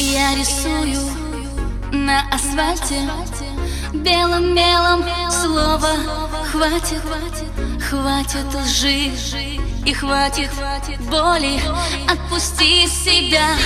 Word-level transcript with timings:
Я 0.00 0.32
рисую 0.36 1.10
на 1.90 2.20
асфальте 2.32 3.10
Белым 3.92 4.54
мелом 4.54 5.04
слово 5.28 5.88
хватит 6.52 7.02
Хватит 7.90 8.46
лжи 8.54 9.10
и 9.84 9.92
хватит 9.92 10.50
боли 11.10 11.60
Отпусти 12.08 12.86
себя 12.86 13.56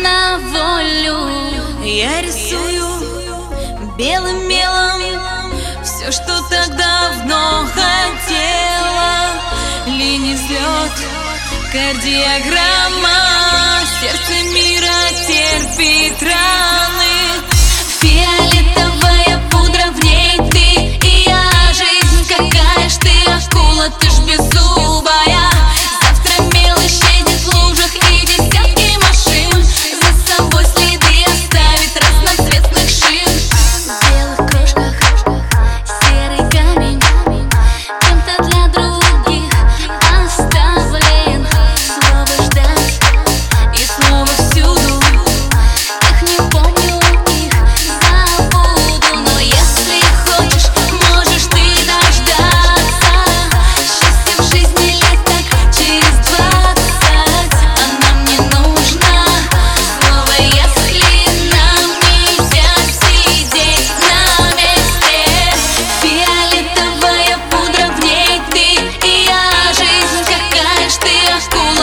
на 0.00 0.38
волю 0.38 1.28
Я 1.84 2.22
рисую 2.22 3.98
белым 3.98 4.48
мелом 4.48 5.02
Все, 5.84 6.10
что 6.10 6.40
так 6.48 6.74
давно 6.74 7.66
хотела. 7.66 9.26
Линий 9.86 10.36
взлет, 10.36 10.92
кардиограмма 11.70 13.41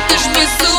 muitas 0.00 0.26
vezes 0.28 0.69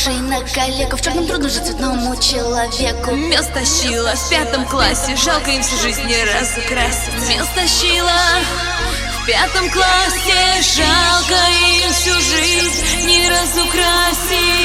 похожий 0.00 0.20
на 0.22 0.40
коллегу 0.40 0.96
В 0.96 1.02
черном 1.02 1.26
трудно 1.26 1.48
же 1.48 1.60
цветному 1.60 2.16
человеку. 2.16 3.14
Мел 3.14 3.42
стащила 3.42 4.14
в 4.14 4.30
пятом 4.30 4.64
классе. 4.66 5.16
Жалко 5.16 5.50
им 5.50 5.62
всю 5.62 5.76
жизнь 5.76 6.02
не 6.04 6.24
разукрасить. 6.24 7.28
Мел 7.28 7.44
стащила 7.46 8.10
в 9.22 9.26
пятом 9.26 9.70
классе. 9.70 10.62
Жалко 10.76 11.34
им 11.84 11.92
всю 11.92 12.14
жизнь 12.20 13.06
не 13.06 13.28
разукрасить 13.28 14.59